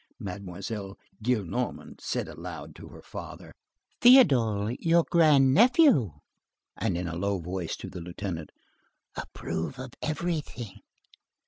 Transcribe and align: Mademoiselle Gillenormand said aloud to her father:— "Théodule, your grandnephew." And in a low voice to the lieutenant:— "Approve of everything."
Mademoiselle 0.17 0.97
Gillenormand 1.23 2.01
said 2.01 2.27
aloud 2.27 2.73
to 2.75 2.87
her 2.87 3.03
father:— 3.03 3.53
"Théodule, 4.01 4.75
your 4.79 5.03
grandnephew." 5.07 6.13
And 6.75 6.97
in 6.97 7.07
a 7.07 7.15
low 7.15 7.37
voice 7.37 7.75
to 7.75 7.87
the 7.87 8.01
lieutenant:— 8.01 8.51
"Approve 9.15 9.77
of 9.77 9.91
everything." 10.01 10.79